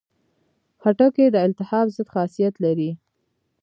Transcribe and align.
خټکی 0.81 1.25
د 1.31 1.35
التهاب 1.45 1.87
ضد 1.95 2.07
خاصیت 2.15 2.53
لري. 2.65 2.91